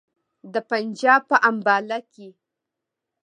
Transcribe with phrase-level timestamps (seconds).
[0.53, 2.27] د پنجاب په امباله کې.